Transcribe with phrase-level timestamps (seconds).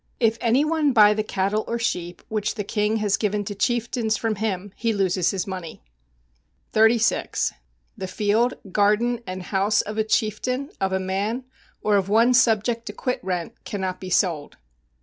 [0.19, 4.17] If any one buy the cattle or sheep which the king has given to chieftains
[4.17, 5.83] from him he loses his money.
[6.71, 7.51] 35.
[7.95, 11.43] The field, garden and house of a chieftain, of a man,
[11.83, 14.57] or of one subject to quit rent, cannot be sold.